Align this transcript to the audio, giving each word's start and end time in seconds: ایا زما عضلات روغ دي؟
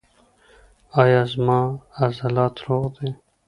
ایا 1.01 1.21
زما 1.33 1.59
عضلات 2.01 2.55
روغ 2.65 2.85
دي؟ 2.97 3.09